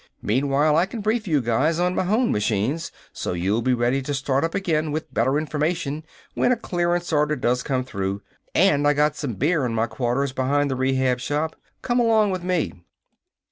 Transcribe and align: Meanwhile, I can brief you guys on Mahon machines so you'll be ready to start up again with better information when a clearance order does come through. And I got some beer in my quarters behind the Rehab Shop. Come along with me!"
Meanwhile, 0.23 0.75
I 0.77 0.87
can 0.87 1.01
brief 1.01 1.27
you 1.27 1.41
guys 1.43 1.77
on 1.77 1.93
Mahon 1.93 2.31
machines 2.31 2.91
so 3.13 3.33
you'll 3.33 3.61
be 3.61 3.75
ready 3.75 4.01
to 4.01 4.15
start 4.15 4.43
up 4.43 4.55
again 4.55 4.91
with 4.91 5.13
better 5.13 5.37
information 5.37 6.03
when 6.33 6.51
a 6.51 6.55
clearance 6.55 7.13
order 7.13 7.35
does 7.35 7.61
come 7.61 7.83
through. 7.83 8.23
And 8.55 8.87
I 8.87 8.93
got 8.93 9.15
some 9.15 9.33
beer 9.35 9.63
in 9.63 9.75
my 9.75 9.85
quarters 9.85 10.33
behind 10.33 10.71
the 10.71 10.75
Rehab 10.75 11.19
Shop. 11.19 11.55
Come 11.83 11.99
along 11.99 12.31
with 12.31 12.43
me!" 12.43 12.73